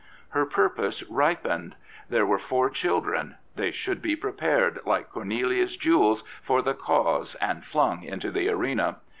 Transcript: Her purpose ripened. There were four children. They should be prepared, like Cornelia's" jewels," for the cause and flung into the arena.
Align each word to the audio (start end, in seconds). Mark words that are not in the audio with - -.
Her 0.29 0.47
purpose 0.47 1.03
ripened. 1.11 1.75
There 2.09 2.25
were 2.25 2.39
four 2.39 2.71
children. 2.71 3.35
They 3.55 3.69
should 3.69 4.01
be 4.01 4.15
prepared, 4.15 4.79
like 4.83 5.11
Cornelia's" 5.11 5.77
jewels," 5.77 6.23
for 6.41 6.63
the 6.63 6.73
cause 6.73 7.35
and 7.35 7.63
flung 7.63 8.01
into 8.01 8.31
the 8.31 8.49
arena. 8.49 8.95